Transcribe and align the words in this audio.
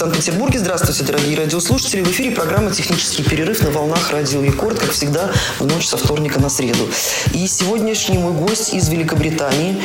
Санкт-Петербурге. 0.00 0.58
Здравствуйте, 0.58 1.04
дорогие 1.04 1.36
радиослушатели. 1.36 2.00
В 2.00 2.10
эфире 2.10 2.30
программа 2.30 2.70
«Технический 2.70 3.22
перерыв» 3.22 3.62
на 3.62 3.70
волнах 3.70 4.10
радио 4.12 4.42
Рекорд, 4.42 4.78
как 4.78 4.92
всегда, 4.92 5.30
в 5.58 5.66
ночь 5.66 5.86
со 5.86 5.98
вторника 5.98 6.40
на 6.40 6.48
среду. 6.48 6.88
И 7.34 7.46
сегодняшний 7.46 8.16
мой 8.16 8.32
гость 8.32 8.72
из 8.72 8.88
Великобритании, 8.88 9.82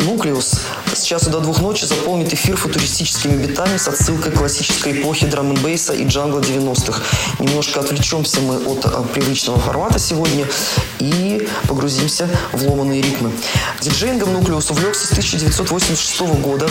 Нуклеус, 0.00 0.62
с 0.92 1.02
часу 1.04 1.30
до 1.30 1.38
двух 1.38 1.60
ночи 1.60 1.84
заполнит 1.84 2.34
эфир 2.34 2.56
футуристическими 2.56 3.36
битами 3.36 3.76
с 3.76 3.86
отсылкой 3.86 4.32
к 4.32 4.38
классической 4.38 5.00
эпохе 5.00 5.26
драм 5.26 5.52
н 5.52 5.64
и 5.64 6.04
джангла 6.06 6.40
90-х. 6.40 7.00
Немножко 7.38 7.78
отвлечемся 7.78 8.40
мы 8.40 8.56
от 8.56 8.84
а, 8.84 9.04
привычного 9.14 9.60
формата 9.60 10.00
сегодня 10.00 10.44
и 10.98 11.48
погрузимся 11.68 12.28
в 12.50 12.66
ломаные 12.66 13.00
ритмы. 13.00 13.30
Диджеингом 13.80 14.32
Нуклеус 14.32 14.72
увлекся 14.72 15.06
с 15.06 15.12
1986 15.12 16.20
года 16.40 16.68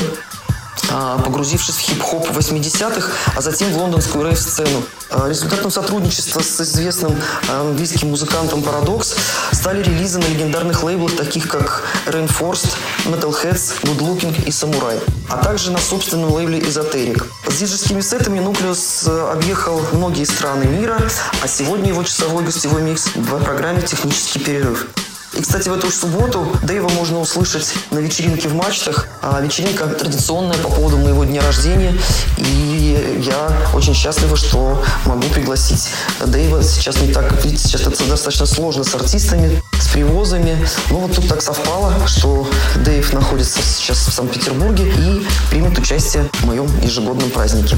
погрузившись 1.23 1.75
в 1.75 1.79
хип-хоп 1.79 2.29
80-х, 2.29 3.09
а 3.35 3.41
затем 3.41 3.71
в 3.71 3.77
лондонскую 3.77 4.25
рейв-сцену. 4.25 4.83
А, 5.09 5.27
Результатом 5.27 5.71
сотрудничества 5.71 6.41
с 6.41 6.61
известным 6.61 7.15
а, 7.49 7.61
английским 7.61 8.09
музыкантом 8.09 8.59
Paradox 8.61 9.15
стали 9.51 9.83
релизы 9.83 10.19
на 10.19 10.25
легендарных 10.25 10.83
лейблах, 10.83 11.15
таких 11.15 11.47
как 11.47 11.83
Rainforest, 12.07 12.75
Metalheads, 13.05 13.81
Good 13.83 13.99
Looking 13.99 14.45
и 14.45 14.49
Samurai, 14.49 15.01
а 15.29 15.37
также 15.37 15.71
на 15.71 15.79
собственном 15.79 16.31
лейбле 16.31 16.59
Esoteric. 16.59 17.25
С 17.47 17.57
диджейскими 17.57 18.01
сетами 18.01 18.39
э, 18.39 19.31
объехал 19.31 19.81
многие 19.91 20.23
страны 20.23 20.65
мира, 20.65 20.97
а 21.43 21.47
сегодня 21.47 21.89
его 21.89 22.03
часовой 22.03 22.43
гостевой 22.43 22.81
микс 22.81 23.07
в 23.15 23.43
программе 23.43 23.81
«Технический 23.81 24.39
перерыв». 24.39 24.87
И, 25.33 25.41
кстати, 25.41 25.69
в 25.69 25.73
эту 25.73 25.87
же 25.87 25.93
субботу 25.93 26.45
Дэйва 26.63 26.89
можно 26.89 27.19
услышать 27.19 27.73
на 27.91 27.99
вечеринке 27.99 28.49
в 28.49 28.53
мачтах. 28.53 29.07
А 29.21 29.39
вечеринка 29.39 29.87
традиционная 29.87 30.57
по 30.57 30.69
поводу 30.69 30.97
моего 30.97 31.23
дня 31.23 31.41
рождения. 31.41 31.97
И 32.37 33.23
я 33.25 33.69
очень 33.73 33.93
счастлива, 33.93 34.35
что 34.35 34.83
могу 35.05 35.23
пригласить 35.29 35.89
Дэйва. 36.25 36.63
Сейчас 36.63 36.97
не 36.97 37.13
так, 37.13 37.31
видите, 37.45 37.63
сейчас 37.63 37.81
это 37.81 38.03
достаточно 38.05 38.45
сложно 38.45 38.83
с 38.83 38.93
артистами, 38.93 39.61
с 39.79 39.87
привозами. 39.87 40.57
Но 40.89 40.99
вот 40.99 41.15
тут 41.15 41.29
так 41.29 41.41
совпало, 41.41 41.93
что 42.07 42.49
Дэйв 42.75 43.13
находится 43.13 43.61
сейчас 43.61 43.99
в 43.99 44.11
Санкт-Петербурге 44.11 44.89
и 44.89 45.25
примет 45.49 45.77
участие 45.79 46.29
в 46.41 46.45
моем 46.45 46.67
ежегодном 46.81 47.29
празднике. 47.29 47.77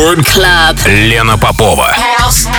Рекорд 0.00 0.26
Клаб. 0.32 0.78
Лена 0.86 1.36
Попова. 1.36 1.94
House. 2.18 2.49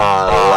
Uh, 0.00 0.47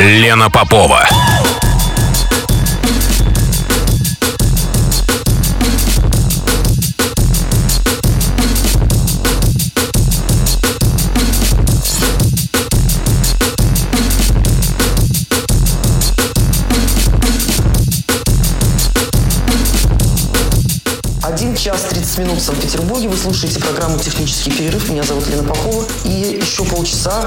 Лена 0.00 0.50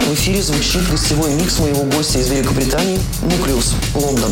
в 0.08 0.14
эфире 0.14 0.42
звучит 0.42 0.90
гостевой 0.90 1.34
микс 1.34 1.60
моего 1.60 1.84
гостя 1.84 2.20
из 2.20 2.30
Великобритании 2.30 3.00
«Нуклеус», 3.22 3.74
Лондон. 3.94 4.32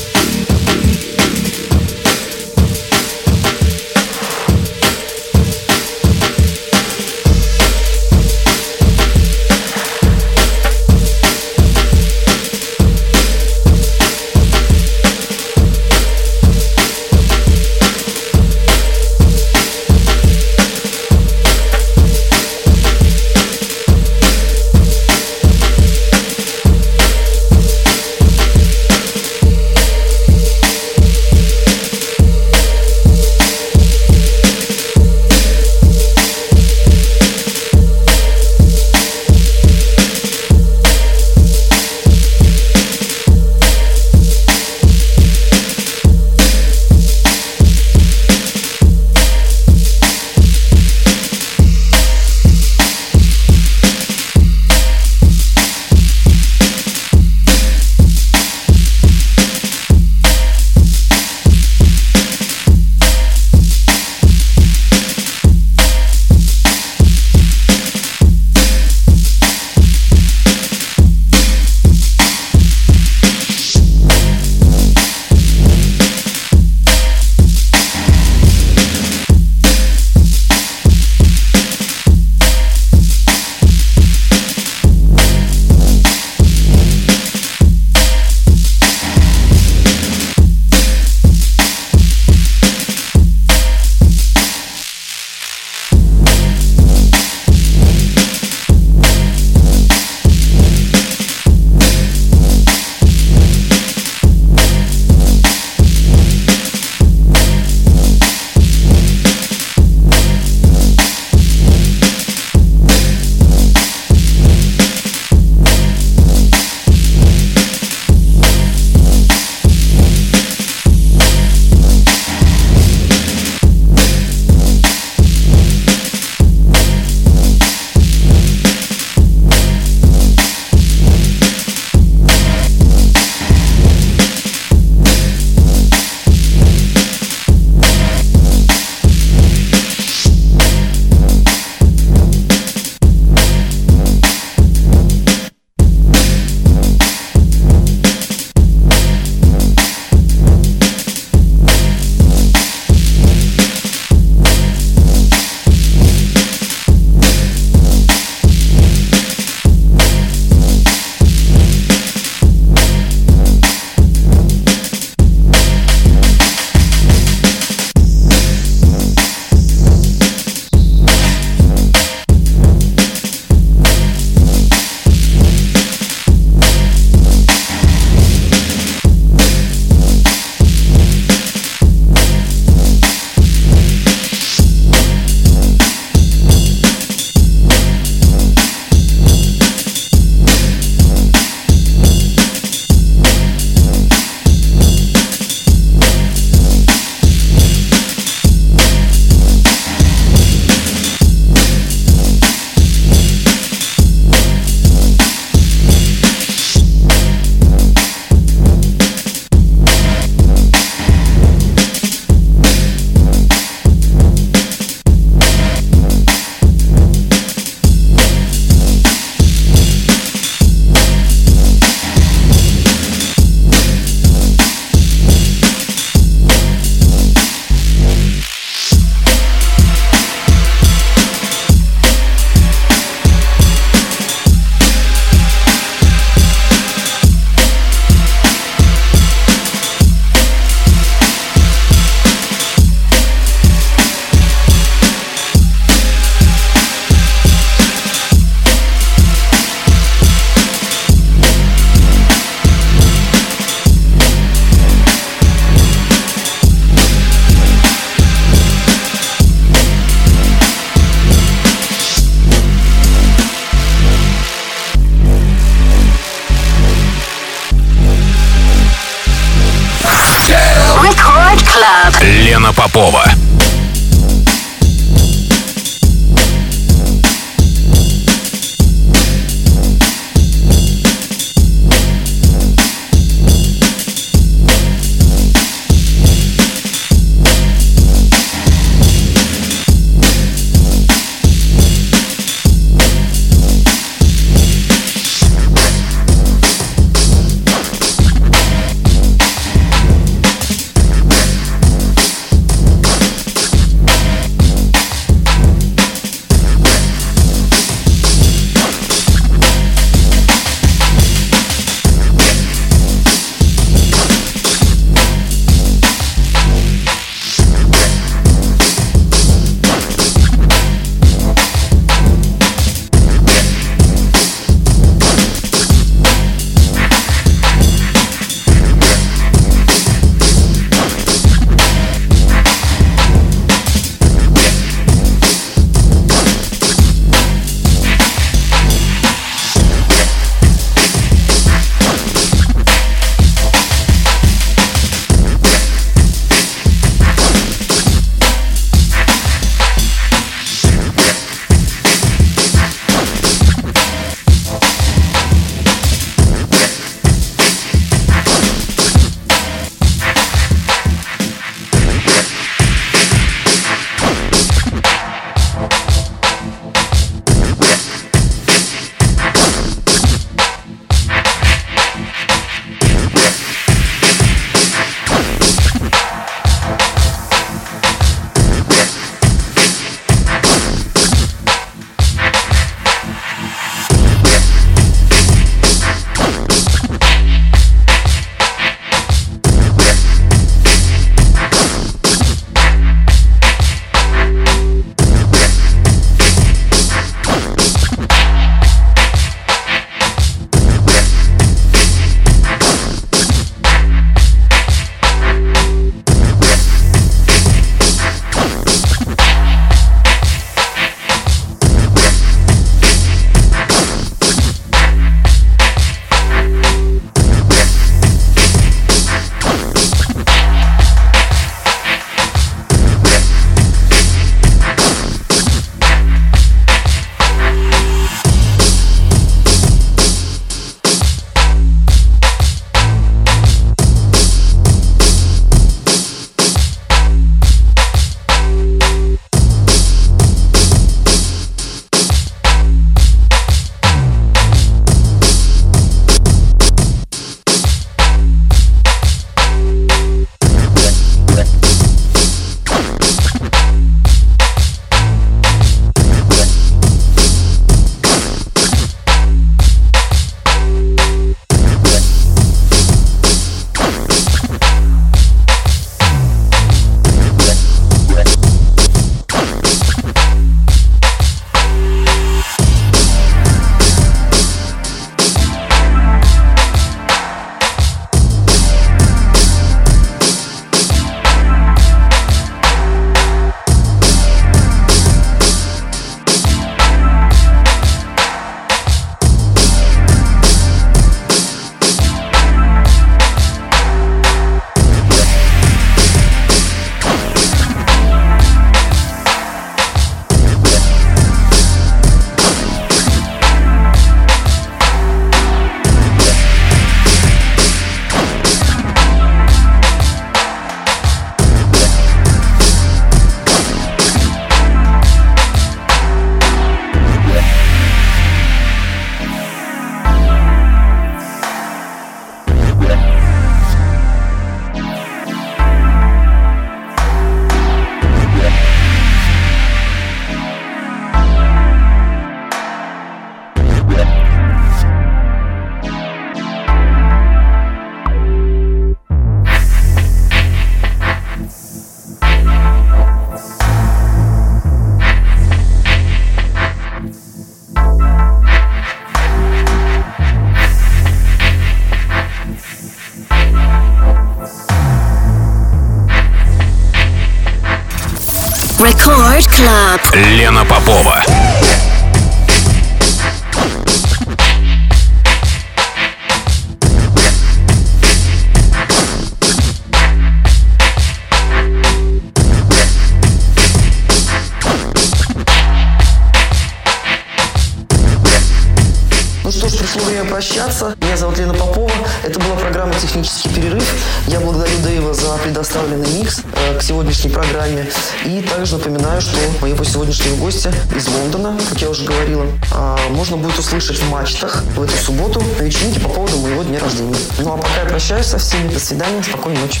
Прощаться. 580.52 581.16
Меня 581.20 581.36
зовут 581.36 581.58
Лена 581.58 581.74
Попова. 581.74 582.12
Это 582.44 582.60
была 582.60 582.76
программа 582.76 583.14
«Технический 583.14 583.68
перерыв». 583.70 584.04
Я 584.46 584.60
благодарю 584.60 584.96
Дэйва 584.98 585.34
за 585.34 585.56
предоставленный 585.56 586.28
микс 586.30 586.60
э, 586.74 586.98
к 586.98 587.02
сегодняшней 587.02 587.50
программе. 587.50 588.06
И 588.44 588.60
также 588.60 588.98
напоминаю, 588.98 589.40
что 589.40 589.56
моего 589.80 590.04
сегодняшнего 590.04 590.56
гостя 590.56 590.92
из 591.16 591.26
Лондона, 591.26 591.76
как 591.88 592.00
я 592.00 592.10
уже 592.10 592.24
говорила, 592.24 592.64
э, 592.64 593.16
можно 593.30 593.56
будет 593.56 593.78
услышать 593.78 594.18
в 594.18 594.30
мачтах 594.30 594.84
в 594.94 595.02
эту 595.02 595.16
субботу 595.16 595.62
на 595.78 595.82
вечеринке 595.82 596.20
по 596.20 596.28
поводу 596.28 596.58
моего 596.58 596.82
дня 596.82 597.00
рождения. 597.00 597.34
Ну 597.58 597.72
а 597.72 597.76
пока 597.76 598.02
я 598.02 598.08
прощаюсь 598.08 598.46
со 598.46 598.58
всеми. 598.58 598.92
До 598.92 599.00
свидания. 599.00 599.42
Спокойной 599.42 599.80
ночи. 599.80 600.00